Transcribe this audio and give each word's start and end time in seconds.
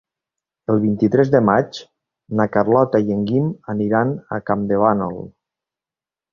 El 0.75 0.79
vint-i-tres 0.85 1.29
de 1.35 1.41
maig 1.49 1.81
na 2.41 2.49
Carlota 2.57 3.03
i 3.11 3.15
en 3.19 3.23
Guim 3.29 3.53
aniran 3.77 4.17
a 4.39 4.43
Campdevànol. 4.51 5.25